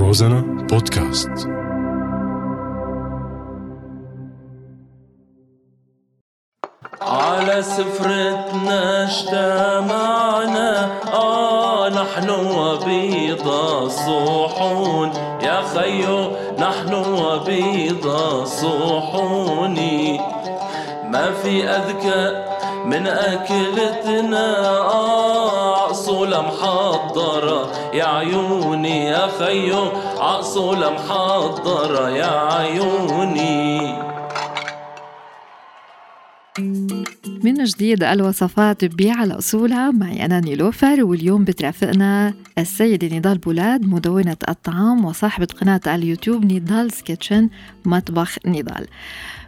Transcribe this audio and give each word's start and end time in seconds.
روزانا 0.00 0.40
بودكاست. 0.70 1.48
على 7.02 7.62
سفرتنا 7.62 9.04
اجتمعنا 9.04 10.70
آه 11.12 11.88
نحن 11.88 12.30
وبيض 12.30 13.48
الصحون. 13.82 15.08
يا 15.42 15.60
خيو 15.74 16.30
نحن 16.58 16.92
وبيض 16.94 18.06
الصحون. 18.06 19.76
ما 21.12 21.26
في 21.42 21.64
أذكى 21.64 22.22
من 22.84 23.06
أكلتنا 23.06 24.46
آه 24.68 25.39
ع 26.20 26.24
أصوله 26.24 26.42
محضرة. 26.42 27.94
يا 27.94 28.04
عيوني 28.04 29.04
يا 29.04 29.26
خيو 29.26 29.84
ع 30.18 30.30
أصوله 30.30 30.90
محضرة. 30.90 32.08
يا 32.10 32.54
عيوني. 32.54 33.80
من 37.44 37.64
جديد 37.64 38.02
الوصفات 38.02 38.84
ع 38.84 39.38
أصولها 39.38 39.90
معي 39.90 40.24
أنا 40.24 40.40
نيلوفر 40.40 41.04
واليوم 41.04 41.44
بترافقنا 41.44 42.34
السيدة 42.58 43.16
نضال 43.16 43.38
بولاد 43.38 43.86
مدونة 43.86 44.36
الطعام 44.48 45.04
وصاحبة 45.04 45.48
قناة 45.60 45.80
اليوتيوب 45.86 46.52
Nidal's 46.52 47.02
Kitchen 47.02 47.48
مطبخ 47.84 48.38
نضال. 48.46 48.86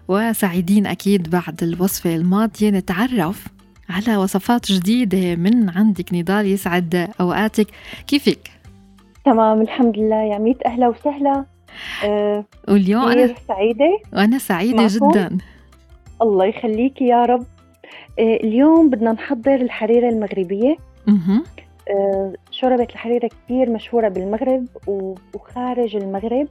وسعيدين 0.09 0.87
أكيد 0.87 1.30
بعد 1.30 1.63
الوصفة 1.63 2.16
الماضية 2.16 2.71
نتعرف 2.71 3.47
على 3.92 4.16
وصفات 4.16 4.73
جديدة 4.73 5.37
من 5.37 5.70
عندك 5.70 6.14
نضال 6.14 6.46
يسعد 6.46 7.09
أوقاتك. 7.20 7.66
كيفك؟ 8.06 8.51
تمام 9.24 9.60
الحمد 9.60 9.98
لله. 9.98 10.23
يا 10.23 10.38
ميت 10.38 10.66
أهلا 10.66 10.88
وسهلا. 10.88 11.45
أه 12.04 12.45
واليوم 12.68 13.09
أنا 13.09 13.34
سعيدة؟ 13.49 13.99
وأنا 14.12 14.38
سعيدة 14.38 14.82
معكم؟ 14.82 15.10
جدا. 15.10 15.38
الله 16.23 16.45
يخليكي 16.45 17.04
يا 17.04 17.24
رب. 17.24 17.46
أه 18.18 18.37
اليوم 18.37 18.90
بدنا 18.90 19.12
نحضر 19.12 19.54
الحريرة 19.54 20.09
المغربية. 20.09 20.77
أه 21.09 22.32
شوربة 22.51 22.88
الحريرة 22.93 23.29
كثير 23.29 23.71
مشهورة 23.71 24.09
بالمغرب 24.09 24.66
وخارج 25.34 25.96
المغرب. 25.96 26.49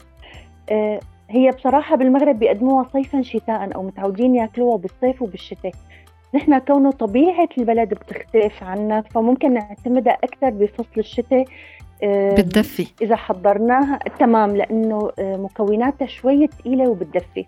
أه 0.71 0.99
هي 1.29 1.51
بصراحة 1.51 1.95
بالمغرب 1.95 2.39
بيقدموها 2.39 2.89
صيفا 2.93 3.21
شتاء 3.21 3.75
أو 3.75 3.83
متعودين 3.83 4.35
يأكلوها 4.35 4.77
بالصيف 4.77 5.21
وبالشتاء. 5.21 5.71
نحن 6.35 6.57
كونه 6.59 6.91
طبيعة 6.91 7.49
البلد 7.57 7.89
بتختلف 7.89 8.63
عنا 8.63 9.01
فممكن 9.01 9.53
نعتمدها 9.53 10.13
أكثر 10.13 10.49
بفصل 10.49 10.85
الشتاء 10.97 11.45
أه 12.03 12.35
بتدفي 12.35 12.87
إذا 13.01 13.15
حضرناها 13.15 13.99
تمام 14.19 14.55
لأنه 14.55 15.11
آه، 15.19 15.37
مكوناتها 15.37 16.05
شوية 16.05 16.47
ثقيلة 16.47 16.89
وبتدفي. 16.89 17.45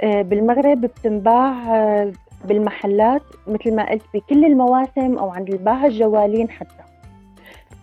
آه، 0.00 0.22
بالمغرب 0.22 0.80
بتنباع 0.80 1.76
آه، 1.76 2.12
بالمحلات 2.44 3.22
مثل 3.46 3.74
ما 3.74 3.90
قلت 3.90 4.02
بكل 4.14 4.44
المواسم 4.44 5.18
أو 5.18 5.30
عند 5.30 5.48
الباعة 5.48 5.86
الجوالين 5.86 6.50
حتى. 6.50 6.82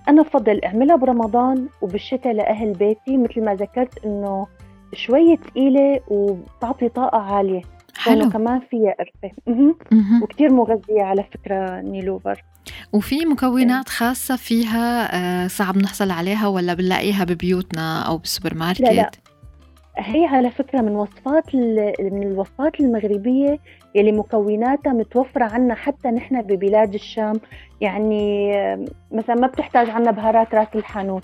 أنا 0.08 0.22
بفضل 0.22 0.62
أعملها 0.66 0.96
برمضان 0.96 1.68
وبالشتاء 1.82 2.34
لأهل 2.34 2.72
بيتي 2.74 3.18
مثل 3.18 3.44
ما 3.44 3.56
ذكرت 3.56 4.06
إنه 4.06 4.48
شوية 4.94 5.36
ثقيلة 5.36 6.00
وبتعطي 6.08 6.90
طاقة 6.90 7.18
عالية. 7.18 7.62
حلو 8.04 8.30
كمان 8.30 8.62
فيها 8.70 8.96
قرفة. 9.00 9.36
وكتير 10.24 10.54
مغذية 10.54 11.04
على 11.04 11.24
فكرة 11.34 11.82
نيلوفر 11.82 12.44
وفي 12.94 13.26
مكونات 13.26 13.90
خاصة 13.90 14.36
فيها 14.36 15.16
آه، 15.16 15.48
صعب 15.48 15.78
نحصل 15.78 16.12
عليها 16.12 16.48
ولا 16.48 16.74
بنلاقيها 16.74 17.24
ببيوتنا 17.24 18.02
أو 18.02 18.18
بالسوبر 18.18 18.56
ماركت؟ 18.56 18.82
لا، 18.82 18.92
لا. 18.94 19.12
هي 19.98 20.26
على 20.26 20.52
فكرة 20.52 20.82
من 20.82 20.96
وصفات 20.96 21.56
من 22.00 22.24
الوصفات 22.24 22.80
المغربية 22.80 23.60
يلي 23.96 24.12
مكوناتها 24.12 24.94
متوفرة 24.94 25.44
عنا 25.44 25.76
حتى 25.76 26.08
نحن 26.08 26.42
ببلاد 26.42 26.94
الشام 26.94 27.34
يعني 27.82 28.54
آه، 28.58 28.86
مثلا 29.12 29.36
ما 29.36 29.48
بتحتاج 29.48 29.90
عنا 29.90 30.12
بهارات 30.12 30.56
راس 30.56 30.68
الحانوت. 30.76 31.24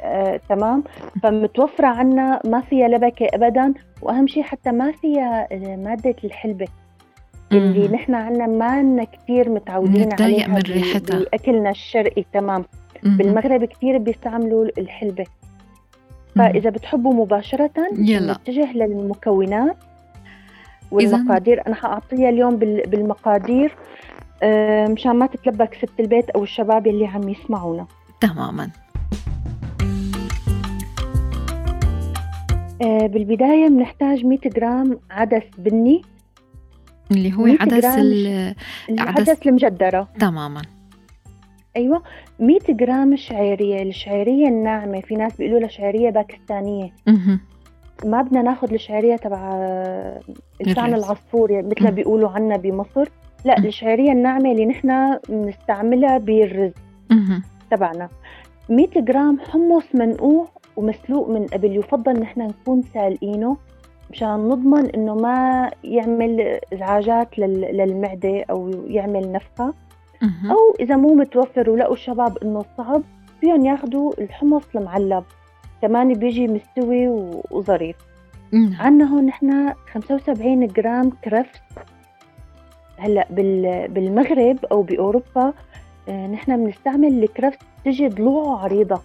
آه، 0.00 0.40
تمام 0.48 0.84
فمتوفرة 1.22 1.86
عنا 1.86 2.40
ما 2.44 2.60
فيها 2.60 2.88
لبكة 2.88 3.26
أبدا 3.34 3.74
وأهم 4.02 4.26
شيء 4.26 4.42
حتى 4.42 4.70
ما 4.72 4.92
فيها 4.92 5.48
آه، 5.52 5.76
مادة 5.76 6.14
الحلبة 6.24 6.66
اللي. 7.52 7.88
نحن 7.88 8.14
عنا 8.14 8.46
ما 8.46 8.82
لنا 8.82 9.04
كتير 9.04 9.48
متعودين 9.50 10.08
عليها 10.20 10.48
من 10.48 10.56
ريحتها. 10.58 11.18
بأكلنا 11.18 11.70
الشرقي 11.70 12.24
تمام 12.32 12.64
مهم. 13.02 13.16
بالمغرب 13.16 13.64
كتير 13.64 13.98
بيستعملوا 13.98 14.68
الحلبة. 14.78 15.24
فإذا 16.36 16.70
بتحبوا 16.70 17.14
مباشرة 17.14 17.70
يلا. 17.98 18.32
نتجه 18.32 18.72
للمكونات 18.72 19.76
والمقادير 20.90 21.66
أنا 21.66 21.74
حأعطيها 21.74 22.28
اليوم 22.28 22.56
بال- 22.56 22.82
بالمقادير 22.90 23.74
آه، 24.42 24.86
مشان 24.86 25.12
ما 25.16 25.26
تتلبك 25.26 25.74
ست 25.74 26.00
البيت 26.00 26.30
أو 26.30 26.42
الشباب 26.42 26.86
اللي 26.86 27.06
عم 27.06 27.28
يسمعونا 27.28 27.86
تماما 28.20 28.70
بالبداية 32.84 33.68
بنحتاج 33.68 34.24
100 34.26 34.38
جرام 34.38 34.98
عدس 35.10 35.42
بني 35.58 36.02
اللي 37.10 37.32
هو 37.36 37.42
100 37.44 37.56
عدس 37.60 37.74
جرام 37.84 37.98
ال- 37.98 38.54
عدس- 38.90 39.00
العدس 39.00 39.46
المجدرة 39.46 40.08
تماما 40.20 40.62
أيوة 41.76 42.02
100 42.40 42.58
جرام 42.70 43.16
شعيرية 43.16 43.82
الشعيرية 43.82 44.48
الناعمة 44.48 45.00
في 45.00 45.14
ناس 45.14 45.36
بيقولوا 45.36 45.60
لها 45.60 45.68
شعيرية 45.68 46.10
باكستانية 46.10 46.92
مهم. 47.06 47.40
ما 48.04 48.22
بدنا 48.22 48.42
ناخذ 48.42 48.72
الشعيرية 48.72 49.16
تبع 49.16 49.38
لسان. 50.60 50.94
العصفور 50.94 51.50
يعني 51.50 51.66
مثل 51.66 51.84
ما. 51.84 51.90
بيقولوا 51.90 52.28
عنا 52.30 52.56
بمصر 52.56 53.08
لا 53.44 53.60
مم. 53.60 53.66
الشعيرية 53.66 54.12
الناعمة 54.12 54.52
اللي 54.52 54.66
نحن 54.66 55.18
بنستعملها 55.28 56.18
بالرز. 56.18 56.72
تبعنا 57.70 58.08
100 58.68 58.88
جرام 58.96 59.38
حمص 59.40 59.84
منقوع 59.94 60.48
ومسلوق 60.76 61.28
من 61.28 61.46
قبل 61.46 61.76
يفضل 61.76 62.20
نحن 62.20 62.40
نكون 62.40 62.82
سالقينه 62.82 63.56
مشان 64.10 64.48
نضمن 64.48 64.90
إنه 64.90 65.14
ما 65.14 65.70
يعمل 65.84 66.60
إزعاجات 66.72 67.38
لل- 67.38 67.76
للمعدة 67.76 68.44
أو 68.50 68.70
يعمل 68.86 69.32
نفخه. 69.32 69.74
أو 70.50 70.74
إذا 70.80 70.96
مو 70.96 71.14
متوفر 71.14 71.70
ولقوا 71.70 71.94
الشباب 71.94 72.38
إنه 72.38 72.64
صعب 72.78 73.02
فيهم 73.40 73.64
ياخذوا 73.66 74.12
الحمص 74.20 74.62
المعلب 74.76 75.24
كمان 75.82 76.12
بيجي 76.12 76.48
مستوي 76.48 77.08
وظريف. 77.50 77.96
عنا 78.80 79.04
هون 79.14 79.26
نحن 79.26 79.72
75 79.92 80.66
جرام 80.66 81.10
كرفس 81.24 81.60
هلأ 82.96 83.26
بال- 83.30 83.88
بالمغرب 83.88 84.58
أو 84.72 84.82
بأوروبا 84.82 85.52
آه، 86.08 86.26
نحن 86.26 86.64
بنستعمل 86.64 87.22
الكرفس 87.24 87.58
تجي 87.84 88.08
ضلوعه 88.08 88.58
عريضة. 88.64 89.00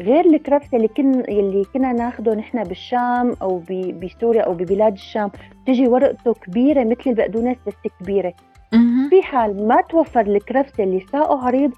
غير 0.00 0.24
الكرفس 0.26 0.74
اللي 0.74 0.88
كن 0.88 1.20
اللي 1.20 1.64
كنا 1.74 1.92
ناخده 1.92 2.34
نحن 2.34 2.62
بالشام 2.64 3.34
أو 3.42 3.58
ب- 3.68 4.00
بسوريا 4.04 4.42
أو 4.42 4.54
ببلاد 4.54 4.92
الشام 4.92 5.30
تجي 5.66 5.88
ورقته 5.88 6.34
كبيرة 6.34 6.84
مثل 6.84 7.02
البقدونس 7.10 7.56
بس 7.66 7.74
كبيرة. 8.00 8.34
في 9.10 9.22
حال 9.22 9.68
ما 9.68 9.80
توفر 9.82 10.20
الكرفس 10.20 10.80
اللي 10.80 11.00
ساقه 11.12 11.46
عريض 11.46 11.72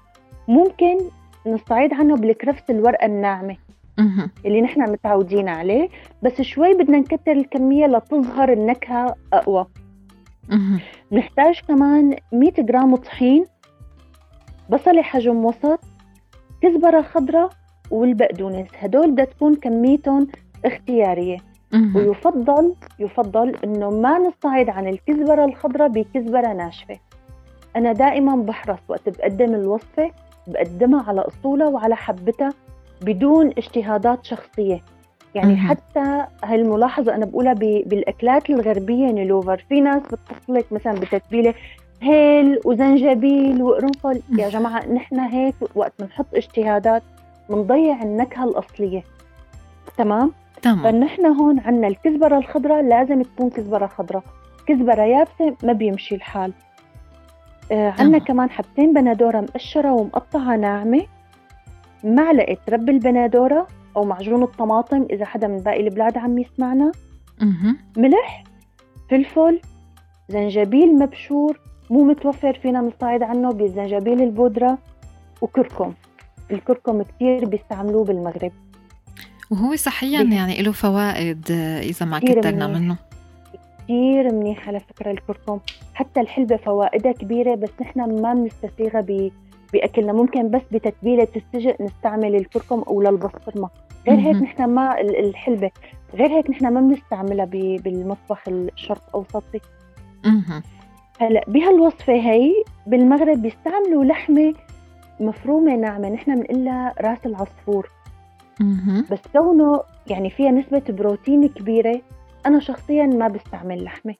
ممكن 0.47 0.97
نستعيد 1.47 1.93
عنه 1.93 2.15
بالكرفس 2.15 2.69
الورقة 2.69 3.05
الناعمة. 3.05 3.57
اللي 4.45 4.61
نحن 4.61 4.91
متعودين 4.91 5.49
عليه 5.49 5.89
بس 6.23 6.41
شوي 6.41 6.73
بدنا 6.73 6.97
نكتر 6.97 7.31
الكمية 7.31 7.85
لتظهر 7.87 8.53
النكهة 8.53 9.15
أقوى 9.33 9.65
مهم. 10.49 10.79
نحتاج 11.11 11.61
كمان 11.67 12.15
100 12.33 12.51
جرام 12.59 12.95
طحين 12.95 13.45
بصلة 14.69 15.01
حجم 15.01 15.45
وسط 15.45 15.79
كزبرة 16.61 17.01
خضراء 17.01 17.49
والبقدونس. 17.91 18.67
هدول 18.79 19.11
بدها 19.11 19.25
تكون 19.25 19.55
كميتهم 19.55 20.27
اختيارية. 20.65 21.37
مهم. 21.73 21.95
ويفضل 21.95 22.73
يفضل 22.99 23.55
إنه 23.63 23.89
ما 23.89 24.19
نستعيد 24.19 24.69
عن 24.69 24.87
الكزبرة 24.87 25.45
الخضراء 25.45 25.87
بكزبرة 25.87 26.53
ناشفة. 26.53 26.97
أنا 27.75 27.93
دائما 27.93 28.35
بحرص 28.35 28.79
وقت 28.87 29.09
بقدم 29.09 29.53
الوصفة 29.55 30.11
بقدمها 30.47 31.03
على 31.07 31.21
أصولها 31.21 31.67
وعلى 31.67 31.95
حبتها 31.95 32.53
بدون 33.01 33.47
اجتهادات 33.47 34.25
شخصية. 34.25 34.81
يعني. 35.35 35.57
حتى 35.57 36.25
هالملاحظة 36.43 37.15
أنا 37.15 37.25
بقولها 37.25 37.53
ب- 37.53 37.83
بالأكلات 37.85 38.49
الغربية 38.49 39.05
نيلوفر 39.11 39.65
في 39.69 39.81
ناس 39.81 40.01
بتحط 40.01 40.49
لك 40.49 40.65
مثلا 40.71 40.93
بتتبيلة 40.93 41.53
هيل 42.01 42.59
وزنجبيل 42.65 43.63
وقرنفل. 43.63 44.21
يا 44.37 44.49
جماعة 44.49 44.85
نحن 44.87 45.19
هيك 45.19 45.55
وقت 45.75 45.93
بنحط 45.99 46.25
اجتهادات 46.35 47.03
بنضيع 47.49 48.01
النكهة 48.01 48.43
الأصلية. 48.43 49.03
تمام؟ 49.97 50.31
تمام. 50.61 50.83
فنحن 50.83 51.25
هون 51.25 51.59
عنا 51.59 51.87
الكزبرة 51.87 52.37
الخضراء 52.37 52.83
لازم 52.83 53.21
تكون 53.21 53.49
كزبرة 53.49 53.87
خضراء. 53.87 54.23
كزبرة 54.67 55.01
يابسة 55.01 55.55
ما 55.63 55.73
بيمشي 55.73 56.15
الحال. 56.15 56.53
آه. 57.71 57.93
عنا 57.99 58.17
كمان 58.17 58.49
حبتين 58.49 58.93
بندورة 58.93 59.41
مقشرة 59.41 59.93
ومقطعة 59.93 60.55
ناعمة. 60.55 61.01
معلقة 62.03 62.57
رب 62.69 62.89
البندورة 62.89 63.67
أو 63.97 64.03
معجون 64.03 64.43
الطماطم 64.43 65.07
إذا 65.09 65.25
حدا 65.25 65.47
من 65.47 65.57
باقي 65.57 65.79
البلاد 65.79 66.17
عم 66.17 66.37
يسمعنا. 66.37 66.91
أها 67.41 67.75
ملح 67.97 68.43
فلفل 69.09 69.61
زنجبيل 70.29 70.99
مبشور. 70.99 71.59
مو 71.89 72.03
متوفر 72.03 72.53
فينا 72.53 72.81
نستعيد 72.81 73.23
عنه 73.23 73.51
بالزنجبيل 73.51 74.21
البودرة. 74.21 74.77
وكركم. 75.41 75.93
الكركم 76.51 77.01
كتير 77.01 77.45
بيستعملوه 77.45 78.03
بالمغرب. 78.03 78.51
وهو 79.51 79.75
صحيا 79.75 80.21
يعني 80.23 80.61
له 80.61 80.71
فوائد 80.71 81.51
آه، 81.51 81.79
إذا 81.79 82.05
ما 82.05 82.19
كترنا. 82.19 82.67
منه. 82.67 82.95
كتير 83.83 84.33
منيح 84.33 84.67
على 84.67 84.79
فكرة 84.79 85.11
الكركم. 85.11 85.59
حتى 85.93 86.21
الحلبة 86.21 86.57
فوائدها 86.57 87.11
كبيرة 87.11 87.55
بس 87.55 87.69
نحن 87.81 88.21
ما 88.21 88.33
بنستسيغها 88.33 89.01
ب... 89.01 89.31
بأكلنا. 89.73 90.13
ممكن 90.13 90.49
بس 90.51 90.61
بتتبيلة 90.71 91.27
السجق 91.35 91.81
نستعمل 91.81 92.35
الكركم 92.35 92.79
أو 92.87 93.01
للبسطرمة 93.01 93.69
غير 94.07 94.19
هيك. 94.19 94.35
نحن 94.35 94.63
ما 94.63 95.01
ال- 95.01 95.19
الحلبة. 95.25 95.71
غير 96.13 96.29
هيك 96.37 96.49
نحن 96.49 96.73
ما 96.73 96.81
بنستعملها 96.81 97.45
ب... 97.45 97.51
بالمطبخ 97.83 98.39
الشرق 98.47 99.03
أوسطي. 99.15 99.59
أها 100.25 100.63
هلأ 101.19 101.43
بهالوصفة 101.47 102.13
هي 102.13 102.53
بالمغرب 102.87 103.41
بيستعملوا 103.41 104.05
لحمة 104.05 104.53
مفرومة 105.19 105.75
ناعمة 105.75 106.09
نحن 106.09 106.35
بنقلها 106.35 106.93
راس 107.01 107.25
العصفور. 107.25 107.89
بس 109.11 109.19
كونه 109.33 109.81
يعني 110.07 110.29
فيها 110.29 110.51
نسبة 110.51 110.83
بروتين 110.89 111.47
كبيرة 111.47 112.01
أنا 112.45 112.59
شخصيا 112.59 113.05
ما 113.05 113.27
بستعمل 113.27 113.83
لحمة. 113.83 114.15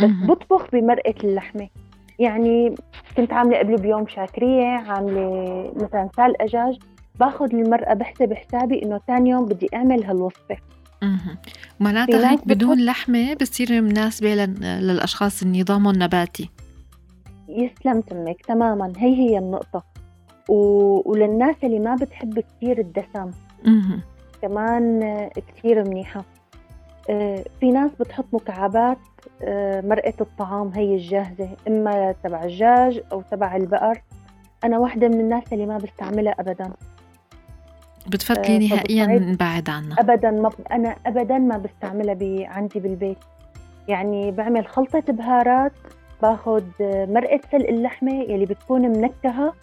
بس. 0.00 0.10
بطبخ 0.28 0.66
بمرقة 0.72 1.14
اللحمة. 1.24 1.68
يعني 2.18 2.74
كنت 3.16 3.32
عاملة 3.32 3.58
قبل 3.58 3.76
بيوم 3.76 4.06
شاكرية 4.08 4.64
عاملة 4.66 5.72
مثلا 5.76 6.08
سال 6.16 6.32
دجاج 6.40 6.78
باخذ 7.20 7.54
المرقة 7.54 7.94
بحسب 7.94 8.32
حسابي 8.32 8.82
إنه 8.82 9.00
تاني 9.06 9.30
يوم 9.30 9.44
بدي 9.44 9.68
أعمل 9.74 10.04
هالوصفة. 10.04 10.56
أها 11.02 11.38
في 11.78 11.84
معناتها 11.84 12.16
ناس 12.20 12.24
هيك 12.24 12.48
بدون 12.48 12.74
بتحط- 12.74 12.86
لحمة 12.86 13.34
بتصير 13.34 13.82
مناسبة 13.82 14.34
لل- 14.34 14.60
للأشخاص 14.86 15.42
اللي 15.42 15.60
نظامهم 15.62 15.94
نباتي. 16.02 16.50
يسلم 17.48 18.00
تمك 18.00 18.46
تماما. 18.46 18.92
هي 18.96 19.14
هي 19.16 19.38
النقطة. 19.38 19.91
و... 20.48 20.54
وللناس 21.10 21.56
اللي 21.64 21.78
ما 21.78 21.94
بتحب 21.94 22.38
كتير 22.40 22.78
الدسم 22.78 23.30
كمان 24.42 25.28
كتير 25.48 25.88
منيحة. 25.88 26.24
آه، 27.10 27.44
في 27.60 27.70
ناس 27.70 27.90
بتحط 28.00 28.24
مكعبات 28.32 28.98
آه، 29.42 29.80
مرقة 29.80 30.14
الطعام 30.20 30.68
هي 30.74 30.94
الجاهزة 30.94 31.48
إما 31.68 32.14
تبع 32.24 32.42
الدجاج 32.42 33.02
أو 33.12 33.22
تبع 33.30 33.56
البقر. 33.56 34.02
أنا 34.64 34.78
واحدة 34.78 35.08
من 35.08 35.20
الناس 35.20 35.52
اللي 35.52 35.66
ما 35.66 35.78
بستعملها 35.78 36.34
أبدا. 36.40 36.72
بتفضلي 38.06 38.56
آه، 38.56 38.58
نهائيا 38.58 39.06
نبعد 39.06 39.70
عنها. 39.70 40.00
أبدا 40.00 40.30
ما 40.30 40.48
ب... 40.48 40.52
أنا 40.72 40.96
أبدا 41.06 41.38
ما 41.38 41.58
بستعملها 41.58 42.14
ب... 42.14 42.44
عندي 42.48 42.80
بالبيت. 42.80 43.18
يعني 43.88 44.30
بعمل 44.30 44.66
خلطة 44.66 45.12
بهارات 45.12 45.72
باخد 46.22 46.64
آه، 46.80 47.06
مرقة 47.06 47.40
سلق 47.52 47.68
اللحمة 47.68 48.12
يلي 48.12 48.46
بتكون 48.46 48.80
منكهة. 48.82 49.54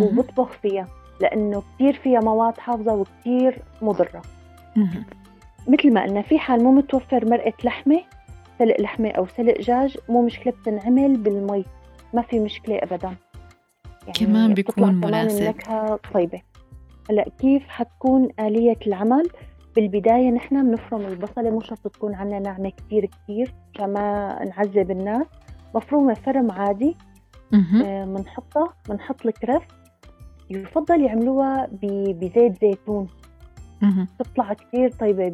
وبطبخ 0.00 0.48
فيها 0.52 0.86
لأنه 1.20 1.62
كتير 1.74 1.92
فيها 1.92 2.20
مواد 2.20 2.58
حافظة 2.58 2.94
وكتير 2.94 3.62
مضرة. 3.82 4.22
مهم. 4.76 5.04
مثل 5.68 5.92
ما 5.92 6.02
قلنا 6.02 6.22
في 6.22 6.38
حال 6.38 6.64
مو 6.64 6.72
متوفر 6.72 7.30
مرقة 7.30 7.52
لحمة 7.64 8.00
سلق 8.58 8.80
لحمة 8.80 9.10
أو 9.10 9.26
سلق 9.26 9.58
دجاج 9.58 9.96
مو 10.08 10.22
مشكلة 10.22 10.52
بتنعمل 10.52 11.16
بالمي 11.16 11.64
ما 12.14 12.22
في 12.22 12.38
مشكلة 12.38 12.78
أبدا. 12.78 13.14
يعني 14.02 14.12
كمان 14.12 14.54
بيكون 14.54 14.94
مناسب. 14.94 15.42
النكهة 15.42 16.00
طيبة. 16.14 16.40
هلأ 17.10 17.28
كيف 17.38 17.68
حتكون 17.68 18.28
آلية 18.40 18.78
العمل؟ 18.86 19.28
بالبداية 19.76 20.30
نحن 20.30 20.70
بنفرم 20.70 21.00
البصلة 21.00 21.50
مو 21.50 21.60
شرط 21.60 21.88
تكون 21.88 22.14
عنا 22.14 22.38
ناعمة 22.38 22.70
كتير 22.70 23.06
كتير 23.06 23.54
عشان 23.74 23.92
ما 23.92 24.38
نعذب 24.44 24.90
الناس. 24.90 25.26
مفرومة 25.74 26.14
فرم 26.14 26.50
عادي. 26.50 26.96
مهم. 27.52 27.82
آه، 27.82 28.04
بنحطها 28.04 28.74
بنحط 28.88 29.26
الكرف. 29.26 29.62
يفضل 30.56 31.00
يعملوها 31.00 31.68
بزيت 32.12 32.60
زيتون. 32.60 33.06
تطلع 34.18 34.52
كتير 34.52 34.90
طيبة 34.90 35.28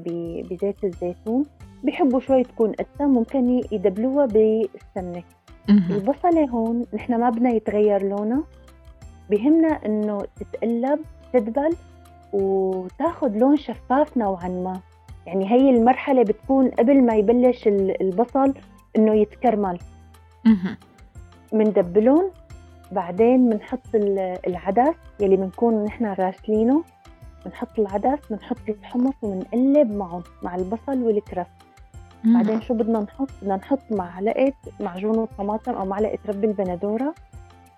بزيت 0.50 0.84
الزيتون 0.84 1.42
بيحبوا 1.84 2.20
شوي 2.20 2.42
تكون 2.42 2.72
قسى 2.72 3.04
ممكن 3.04 3.60
يدبلوها 3.72 4.26
بالسمنة. 4.26 5.22
البصلة 5.90 6.44
هون 6.48 6.84
نحن 6.94 7.20
ما 7.20 7.30
بدنا 7.30 7.50
يتغير 7.50 8.02
لونها 8.08 8.42
بهمنا 9.30 9.68
إنه 9.86 10.18
تتقلب 10.36 11.00
تدبل 11.32 11.76
وتاخد 12.32 13.36
لون 13.36 13.56
شفاف 13.56 14.16
نوعا 14.16 14.48
ما 14.48 14.80
يعني 15.26 15.50
هي 15.52 15.70
المرحلة 15.70 16.22
بتكون 16.22 16.68
قبل 16.68 17.02
ما 17.04 17.14
يبلش 17.14 17.68
ال- 17.68 18.02
البصل 18.02 18.54
إنه 18.96 19.14
يتكرمل 19.14 19.78
مهم. 20.46 20.76
بعدين 22.92 23.50
بنحط 23.50 23.94
ال- 23.94 24.38
العدس 24.46 24.94
يلي 25.20 25.36
بنكون 25.36 25.84
نحن 25.84 26.04
راسلينه 26.04 26.84
بنحط 27.46 27.78
العدس 27.78 28.18
بنحط 28.30 28.56
الحمص 28.68 29.14
وبنقلب 29.22 29.90
معهم 29.96 30.22
مع 30.42 30.54
البصل 30.54 31.02
والكرف 31.02 31.46
بعدين 32.24 32.60
شو 32.60 32.74
بدنا 32.74 33.00
نحط؟ 33.00 33.28
بدنا 33.42 33.56
نحط 33.56 33.78
معلقة 33.90 34.52
معجون 34.80 35.18
الطماطم 35.22 35.72
أو 35.72 35.84
معلقة 35.86 36.18
رب 36.28 36.44
البندورة. 36.44 37.14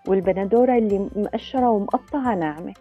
والبندورة 0.08 0.78
اللي 0.78 1.08
مقشرة 1.16 1.70
ومقطعة 1.70 2.34
ناعمة. 2.34 2.74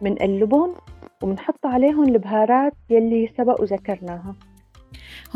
بنقلبهم 0.00 0.74
وبنحط 1.22 1.66
عليهم 1.66 2.02
البهارات 2.04 2.72
يلي 2.90 3.28
سبق 3.38 3.60
وذكرناها. 3.60 4.34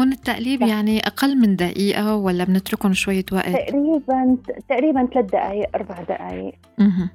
هون 0.00 0.12
التقليب 0.12 0.60
صح. 0.60 0.66
يعني 0.66 0.98
أقل 1.06 1.36
من 1.40 1.56
دقيقة 1.56 2.16
ولا 2.16 2.44
بنتركهم 2.44 2.92
شوية 2.92 3.24
وقت؟ 3.32 3.48
تقريبا 3.48 4.36
تقريبا 4.68 5.06
ثلاث 5.14 5.26
دقايق 5.26 5.68
أربع 5.74 6.02
دقايق 6.02 6.54
مهم. 6.78 7.08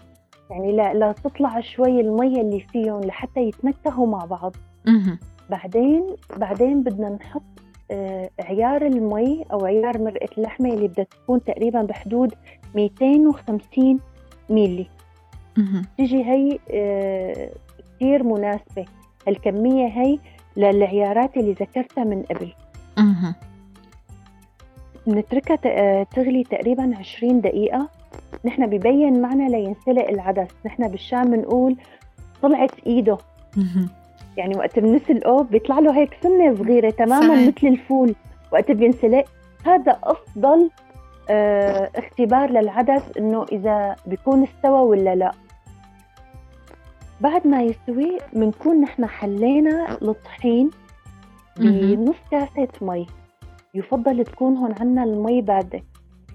يعني 0.50 0.72
لا 0.72 0.94
لا 0.94 1.12
تطلع 1.12 1.62
شوي 1.62 2.02
المية 2.02 2.42
اللي 2.42 2.66
فيهم 2.72 3.02
لحتى 3.02 3.40
يتنكهوا 3.40 4.08
مع 4.08 4.26
بعض 4.26 4.56
مهم. 4.88 5.20
بعدين 5.50 6.06
بعدين 6.38 6.84
بدنا 6.84 7.10
نحط 7.10 7.44
آه، 7.92 8.30
عيار 8.40 8.86
المي 8.86 9.46
أو 9.52 9.66
عيار 9.66 10.02
مرقة 10.02 10.30
اللحمة 10.38 10.74
اللي 10.74 10.88
بدها 10.88 11.06
تكون 11.06 11.44
تقريبا 11.44 11.82
بحدود 11.82 12.34
250 12.76 14.00
ميلي. 14.50 14.88
تيجي 15.98 16.24
هي 16.24 16.60
آه، 16.72 17.50
كثير 17.96 18.24
مناسبة 18.24 18.86
هالكمية 19.28 19.88
هي 19.88 20.20
للعيارات 20.58 21.38
اللي 21.38 21.52
ذكرتها 21.54 22.04
من 22.04 22.24
قبل 22.24 22.54
مهم. 23.02 23.36
بنتركها 25.08 25.58
آه، 25.66 26.04
تغلي 26.16 26.44
تقريبا 26.44 26.94
20 27.00 27.42
دقيقة 27.42 27.90
نحن 28.46 28.68
ببين 28.68 29.22
معنا 29.22 29.50
لينسلق 29.50 30.08
العدس 30.10 30.48
نحن 30.66 30.88
بالشام 30.88 31.32
بنقول 31.32 31.76
طلعت 32.42 32.72
إيده. 32.88 33.18
يعني 34.38 34.58
وقت 34.58 34.80
بنسلقه 34.80 35.44
بيطلع 35.44 35.80
له 35.80 35.98
هيك 35.98 36.18
سنة 36.24 36.56
صغيرة 36.56 36.90
تماما 36.90 37.36
صحيح. 37.36 37.48
مثل 37.48 37.68
الفول 37.68 38.16
وقت 38.52 38.72
بينسلق 38.72 39.26
هذا 39.66 40.00
أفضل 40.04 40.70
آه 41.30 41.90
اختبار 41.96 42.50
للعدس 42.52 43.02
إنه 43.18 43.46
إذا 43.52 43.96
بيكون 44.06 44.44
استوى 44.44 44.80
ولا 44.82 45.16
لا 45.16 45.32
بعد 47.22 47.48
ما 47.48 47.64
يستوي 47.64 48.18
بنكون 48.34 48.82
نحن 48.82 49.06
حلينا 49.06 49.98
الطحين. 50.02 50.70
بنص 51.60 52.16
كاسة 52.32 52.68
مي. 52.82 53.08
يفضل 53.74 54.24
تكون 54.26 54.58
هون 54.58 54.74
عنا 54.80 55.04
المي 55.04 55.42
باردة. 55.42 55.84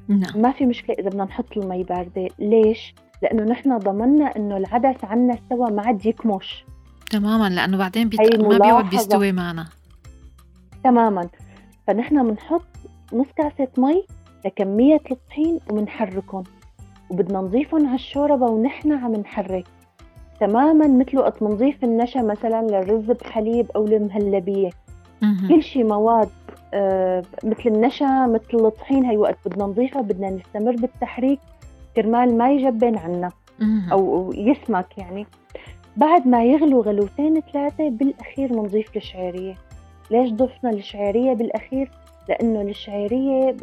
نعم. 0.09 0.43
ما 0.43 0.53
في 0.53 0.67
مشكلة 0.67 0.97
إذا 0.99 1.09
بدنا 1.09 1.25
نحط 1.25 1.57
المي 1.57 1.85
باردة. 1.85 2.29
ليش؟ 2.39 2.95
لأنه 3.23 3.43
نحن 3.45 3.79
ضمننا 3.79 4.37
إنه 4.37 4.57
العدس 4.57 5.05
عنا 5.05 5.35
استوى 5.35 5.71
ما 5.71 5.83
عاد 5.87 6.07
يكمش 6.07 6.65
تماما 7.11 7.49
لأنه 7.49 7.77
بعدين 7.77 8.09
بيت... 8.09 8.37
ما 8.37 8.49
بيقعد. 8.59 8.91
بيستوي 8.91 9.33
معنا. 9.33 9.67
تماما. 10.85 11.29
فنحن 11.87 12.29
بنحط 12.29 12.67
نص 13.13 13.27
كاسة 13.37 13.69
مي 13.79 14.05
لكمية 14.45 15.01
الطحين 15.11 15.61
وبنحركهم 15.71 16.45
وبدنا 17.11 17.41
نضيفهم 17.41 17.87
على 17.87 17.95
الشوربة 17.95 18.47
ونحن 18.47 18.93
عم 18.93 19.13
نحرك. 19.13 19.65
تماما 20.41 20.89
مثل 20.89 21.19
وقت 21.19 21.45
بنضيف 21.45 21.85
النشا 21.85 22.19
مثلا 22.19 22.67
للرز 22.67 23.11
بحليب 23.11 23.71
أو 23.77 23.87
المهلبية. 23.87 24.71
كل 25.49 25.63
شيء 25.63 25.85
مواد 25.85 26.29
آه، 26.75 27.23
مثل 27.45 27.63
النشا 27.67 28.27
مثل 28.27 28.67
الطحين 28.67 29.05
هي 29.05 29.17
وقت 29.17 29.39
بدنا 29.47 29.65
نضيفها 29.65 30.03
بدنا 30.03 30.31
نستمر 30.31 30.77
بالتحريك 30.77 31.39
كرمال 31.97 32.39
ما 32.39 32.53
يجبن 32.53 32.99
عنا 32.99 33.31
أو 33.93 34.33
يسمك 34.35 34.99
يعني. 34.99 35.27
بعد 35.97 36.29
ما 36.29 36.45
يغلوا 36.45 36.83
غلوتين 36.83 37.41
ثلاثة 37.53 37.91
بالأخير 37.91 38.53
بنضيف 38.53 38.97
الشعيرية 38.97 39.55
ليش 40.11 40.31
ضفنا 40.31 40.71
الشعيرية 40.71 41.33
بالأخير؟ 41.33 41.91
لأنه 42.29 42.61
الشعيرية 42.61 43.57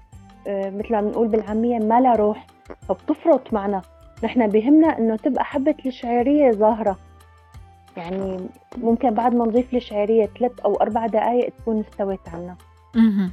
آه، 0.48 0.70
مثل 0.70 0.92
ما 0.92 1.02
بنقول 1.02 1.28
بالعامية 1.28 1.78
ما 1.78 2.02
لها 2.02 2.16
روح. 2.16 2.48
فبتفرط 2.90 3.54
معنا. 3.54 3.82
نحن 4.24 4.48
بهمنا 4.48 4.98
إنه 4.98 5.16
تبقى 5.16 5.46
حبة 5.46 5.76
الشعيرية 5.86 6.52
ظاهرة. 6.52 6.98
يعني 7.98 8.50
ممكن 8.78 9.10
بعد 9.10 9.36
ما 9.36 9.46
نضيف 9.46 9.74
الشعيرية 9.74 10.30
ثلاث 10.40 10.60
أو 10.60 10.76
أربع 10.76 11.08
دقايق 11.08 11.54
تكون 11.58 11.80
استوت 11.80 12.30
عنا 12.30 12.56
مهم. 12.96 13.32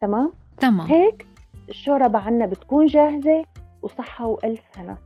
تمام؟ 0.00 0.32
تمام 0.58 0.86
هيك 0.86 1.26
الشوربة 1.68 2.18
عنا 2.18 2.46
بتكون 2.46 2.86
جاهزة 2.86 3.44
وصحة 3.82 4.26
وألف 4.26 4.62
هنا 4.76 4.96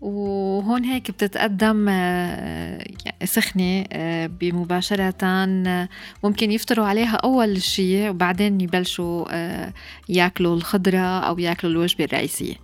وهون 0.00 0.84
هيك 0.84 1.10
بتتقدم 1.10 1.88
آه، 1.88 2.84
يعني 3.04 3.26
سخنة 3.26 3.84
آه، 3.92 4.26
بمباشرة 4.26 5.24
آه، 5.24 5.88
ممكن 6.24 6.52
يفطروا 6.52 6.86
عليها 6.86 7.16
أول 7.16 7.62
شيء 7.62 8.10
وبعدين 8.10 8.60
يبلشوا 8.60 9.24
ياكلوا 10.08 10.54
الخضرة 10.56 10.98
أو 10.98 11.38
ياكلوا 11.38 11.72
الوجبة 11.72 12.04
الرئيسية 12.04 12.54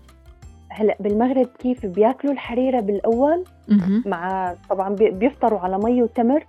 هلا 0.71 0.97
بالمغرب 1.01 1.47
كيف 1.59 1.87
بياكلوا 1.87 2.33
الحريرة 2.33 2.81
بالأول 2.81 3.45
مهم. 3.69 4.03
مع 4.07 4.55
طبعا 4.71 4.95
بي- 4.95 5.11
بيفطروا 5.11 5.59
على 5.61 5.79
مي 5.79 6.03
وتمر 6.03 6.45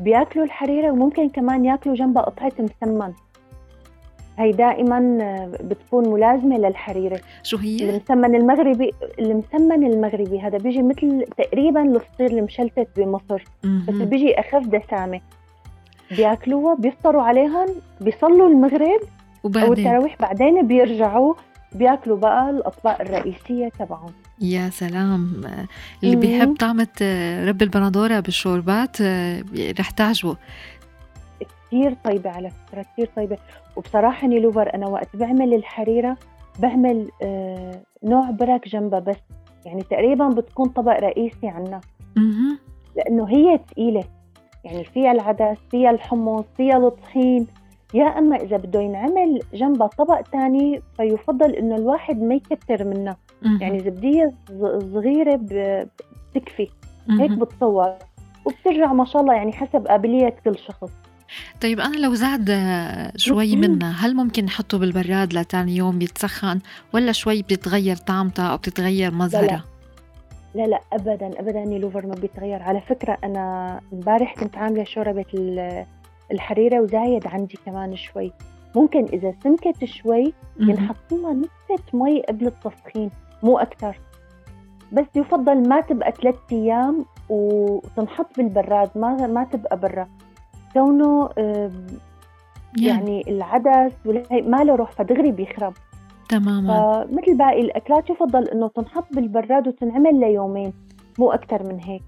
بياكلوا 0.00 0.44
الحريرة 0.44 0.90
وممكن 0.90 1.28
كمان 1.28 1.64
ياكلوا 1.64 1.94
جنبها 1.94 2.22
قطعة 2.22 2.52
مسمن 2.58 3.12
هي 4.38 4.52
دائما 4.52 5.18
آه، 5.22 5.46
بتكون 5.64 6.08
ملازمة 6.08 6.58
للحريرة 6.58 7.20
شو 7.42 7.56
هي؟ 7.56 7.90
المسمن 7.90 8.34
المغربي 8.34 8.90
المسمن 9.18 9.86
المغربي 9.86 10.40
هذا 10.40 10.58
بيجي 10.58 10.82
مثل 10.82 11.24
تقريبا 11.38 11.82
الفطير 11.82 12.30
المشلتت 12.30 12.88
بمصر 12.96 13.44
بس 13.64 13.94
مهم. 13.94 14.04
بيجي 14.04 14.40
أخف 14.40 14.66
دسامة 14.66 15.20
بياكلوها 16.16 16.74
بيفطروا 16.74 17.22
عليها 17.22 17.66
بيصلوا 18.00 18.48
المغرب 18.48 19.00
أو 19.00 19.06
وبعدين 19.44 19.72
التراويح 19.72 20.16
بعدين 20.20 20.66
بيرجعوا 20.66 21.34
بياكلوا 21.72 22.16
بقى 22.16 22.50
الأطباق 22.50 23.00
الرئيسية 23.00 23.68
تبعهم. 23.68 24.12
يا 24.40 24.70
سلام. 24.70 25.40
اللي. 26.04 26.16
بيحب 26.16 26.56
طعمة 26.56 26.88
آه، 27.02 27.44
رب 27.44 27.62
البندورة 27.62 28.20
بالشوربات 28.20 29.00
آه، 29.00 29.44
رح 29.80 29.90
تعجبه. 29.90 30.36
كثير 31.66 31.94
طيبة 32.04 32.30
على 32.30 32.50
فكرة 32.50 32.82
كثير 32.92 33.10
طيبة. 33.16 33.38
وبصراحة 33.76 34.26
نيلوفر 34.26 34.74
أنا 34.74 34.86
وقت 34.86 35.16
بعمل 35.16 35.54
الحريرة 35.54 36.16
بعمل 36.58 37.10
آه 37.22 37.80
نوع 38.04 38.30
برك 38.30 38.68
جنبها 38.68 39.00
بس. 39.00 39.16
يعني 39.66 39.82
تقريبا 39.82 40.28
بتكون 40.28 40.68
طبق 40.68 40.92
رئيسي 41.00 41.48
عنا. 41.48 41.80
لأنه 42.96 43.28
هي 43.28 43.60
ثقيله 43.70 44.04
يعني 44.64 44.84
فيها 44.84 45.12
العدس 45.12 45.56
فيها 45.70 45.90
الحمص 45.90 46.44
فيها 46.56 46.76
الطحين. 46.76 47.46
يا 47.94 48.04
أما 48.04 48.36
إذا 48.36 48.56
بده 48.56 48.80
ينعمل 48.80 49.40
جنبها 49.54 49.86
طبق 49.86 50.20
تاني 50.20 50.82
فيفضل 50.96 51.50
إنه 51.54 51.76
الواحد 51.76 52.22
ما 52.22 52.34
يكتر 52.34 52.84
منها 52.84 53.16
مهم. 53.42 53.58
يعني 53.62 53.80
زبديه 53.80 54.32
صغيرة 54.92 55.40
بتكفي 55.42 56.68
هيك. 57.10 57.30
بتصور 57.30 57.94
وبترجع 58.44 58.92
ما 58.92 59.04
شاء 59.04 59.22
الله 59.22 59.34
يعني 59.34 59.52
حسب 59.52 59.86
قابلية 59.86 60.36
كل 60.44 60.58
شخص 60.58 60.90
طيب 61.60 61.80
أنا 61.80 61.96
لو 61.96 62.14
زاد 62.14 62.50
آه، 62.50 63.12
شوي. 63.16 63.56
منها 63.56 64.06
هل 64.06 64.16
ممكن 64.16 64.44
نحطه 64.44 64.78
بالبراد 64.78 65.32
لتاني 65.34 65.76
يوم 65.76 66.02
يتسخن 66.02 66.60
ولا 66.94 67.12
شوي 67.12 67.42
بتتغير 67.42 67.96
طعمتها 67.96 68.46
أو 68.46 68.56
بتتغير 68.56 69.14
مظهرها؟ 69.14 69.64
لا 70.54 70.62
لا 70.66 70.80
ابدا 70.92 71.40
ابدا 71.40 71.64
نيلوفر 71.64 72.06
ما 72.06 72.14
بيتغير 72.14 72.62
على 72.62 72.80
فكرة 72.80 73.18
أنا 73.24 73.80
امبارح 73.92 74.34
كنت 74.34 74.56
عاملة 74.56 74.84
شوربة 74.84 75.24
ال- 76.30 76.34
الحريرة 76.34 76.80
وزايد 76.80 77.26
عندي 77.26 77.58
كمان 77.66 77.96
شوي. 77.96 78.32
ممكن 78.76 79.04
إذا 79.04 79.34
سمكت 79.44 79.84
شوي. 79.84 80.32
ينحط 80.60 81.12
لها 81.12 81.32
نقطة 81.32 81.84
مي 81.92 82.22
قبل 82.22 82.46
التسخين 82.46 83.10
مو 83.42 83.58
أكثر. 83.58 84.00
بس 84.92 85.06
يفضل 85.14 85.68
ما 85.68 85.80
تبقى 85.80 86.12
ثلاث 86.12 86.34
أيام 86.52 87.04
وتنحط 87.28 88.36
بالبراد 88.36 88.90
ما 88.96 89.26
ما 89.26 89.44
تبقى 89.44 89.80
برا. 89.80 90.08
كونه 90.72 91.28
يعني 92.80 93.24
العدس 93.28 93.92
والهي 94.06 94.42
ما 94.42 94.64
له 94.64 94.74
روح 94.74 94.92
فدغري 94.92 95.32
بيخرب. 95.32 95.72
تماما. 96.28 97.04
فمثل 97.06 97.36
باقي 97.38 97.60
الأكلات 97.60 98.10
يفضل 98.10 98.48
إنه 98.48 98.68
تنحط 98.68 99.14
بالبراد 99.14 99.68
وتنعمل 99.68 100.20
ليومين 100.20 100.72
مو 101.18 101.32
أكثر 101.32 101.62
من 101.62 101.80
هيك. 101.80 102.02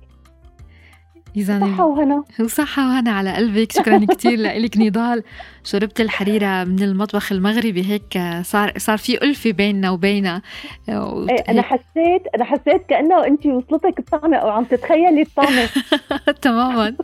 إذا 1.37 1.61
صحة 1.61 1.87
وهنا 1.87 2.25
وصحة 2.41 2.89
وهنا 2.89 3.11
على 3.11 3.33
قلبك. 3.33 3.73
شكرا 3.73 4.07
كثير 4.11 4.39
لك 4.63 4.77
نضال. 4.77 5.23
شربت 5.65 6.01
الحريرة 6.01 6.65
من 6.65 6.83
المطبخ 6.83 7.33
المغربي. 7.33 7.85
هيك 7.87 8.43
صار 8.43 8.73
صار 8.77 8.99
في 8.99 9.23
ألفة 9.25 9.51
بيننا 9.51 9.91
وبينها. 9.91 10.43
إيه 10.89 11.45
أنا 11.49 11.63
حسيت 11.63 12.23
أنا 12.35 12.45
حسيت 12.45 12.87
كأنه 12.89 13.27
أنت 13.27 13.47
وصلتك 13.47 13.99
الطعمة 13.99 14.37
أو 14.37 14.49
عم 14.49 14.65
تتخيلي 14.65 15.23
الطعمة. 15.23 15.69
تماما. 16.43 16.95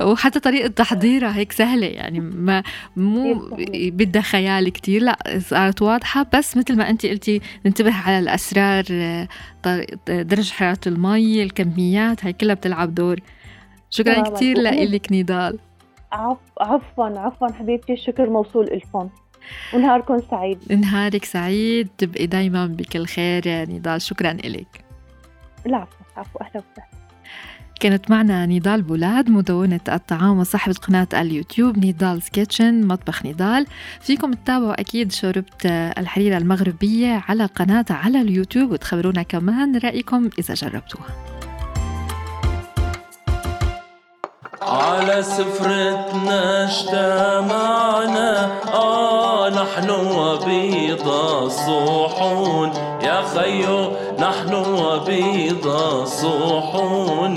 وحتى 0.00 0.40
طريقة 0.40 0.68
تحضيرها 0.68 1.36
هيك 1.36 1.52
سهلة. 1.52 1.86
يعني 1.86 2.20
ما 2.20 2.62
مو 2.96 3.34
سهلة. 3.50 3.90
بدها 3.90 4.22
خيال 4.22 4.68
كتير. 4.68 5.02
لا 5.02 5.18
صارت 5.38 5.82
واضحة. 5.82 6.26
بس 6.34 6.56
مثل 6.56 6.76
ما 6.76 6.90
أنت 6.90 7.06
قلتي 7.06 7.40
ننتبه 7.66 7.94
على 7.94 8.18
الأسرار 8.18 8.84
درجة 10.08 10.52
حرارة 10.52 10.78
المي 10.86 11.42
الكميات 11.42 12.24
هاي 12.24 12.32
كلها 12.32 12.54
بتلعب 12.54 12.94
دور. 12.94 13.20
شكرا 13.90 14.14
وأنا- 14.14 14.90
لك 14.94 15.12
نضال. 15.12 15.58
عف... 16.12 16.38
عفوا 16.60 17.04
عفوا 17.18 17.52
حبيبتي 17.52 17.92
الشكر 17.92 18.30
موصول 18.30 18.66
لكم 18.66 19.08
ونهاركم 19.74 20.18
سعيد. 20.30 20.72
نهارك 20.72 21.24
سعيد 21.24 21.88
تبقي 21.98 22.26
دايما 22.26 22.66
بكل 22.66 23.06
خير 23.06 23.46
يا 23.46 23.64
نضال. 23.64 24.02
شكرا 24.02 24.32
لك 24.32 24.84
العفو 25.66 25.96
عفو 26.16 26.38
أهلا 26.38 26.62
وسهلا. 26.72 27.03
كانت 27.80 28.10
معنا 28.10 28.46
نضال 28.46 28.82
بولاد 28.82 29.30
مدونة 29.30 29.80
الطعام 29.88 30.38
وصاحبة 30.38 30.74
قناة 30.74 31.08
اليوتيوب 31.14 31.84
Nidal's 31.84 32.30
Kitchen 32.30 32.86
مطبخ 32.86 33.26
نضال 33.26 33.66
فيكم 34.00 34.32
تتابعوا 34.32 34.80
أكيد 34.80 35.12
شوربة 35.12 35.64
الحريرة 35.64 36.38
المغربية 36.38 37.24
على 37.28 37.46
قناتها 37.46 37.96
على 37.96 38.20
اليوتيوب 38.20 38.70
وتخبرونا 38.70 39.22
كمان 39.22 39.78
رأيكم 39.78 40.30
إذا 40.38 40.54
جربتوها. 40.54 41.06
على 44.62 45.22
سفرتنا 45.22 46.64
اجتمعنا 46.64 48.60
آه 48.74 49.50
نحن 49.50 49.90
وبيض 49.90 51.08
الصحون. 51.08 52.68
يا 53.02 53.22
خيو 53.22 53.92
نحن 54.24 54.54
وبيض 54.54 55.66
الصحون 55.66 57.36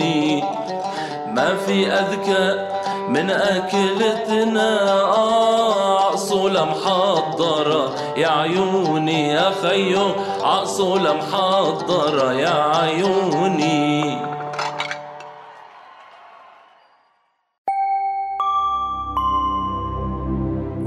ما 1.36 1.56
في 1.66 1.88
أذكى 1.88 2.68
من 3.10 3.30
أكلتنا 3.30 4.70
عصولة 6.12 6.66
محضرة 6.66 7.96
يا 8.18 8.28
عيوني 8.28 9.28
يا 9.28 9.52
خيو 9.62 10.12
عصولة 10.44 11.14
محضرة 11.14 12.34
يا 12.34 12.78
عيوني. 12.78 14.22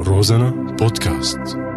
روزانا 0.06 0.76
بودكاست. 0.78 1.69